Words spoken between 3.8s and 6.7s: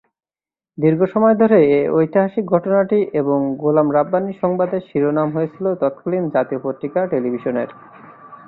রাব্বানী’ সংবাদের শিরোনাম হয়েছিলেন তৎকালীন জাতীয়